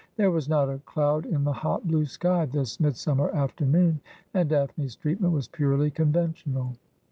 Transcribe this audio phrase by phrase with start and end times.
[0.15, 3.99] There was not a cloud in the hot blue sky this midsummer afternoon,
[4.33, 6.73] and Daphne's treatment was purely conventional.